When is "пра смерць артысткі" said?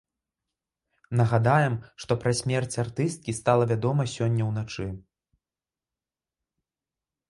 2.25-3.31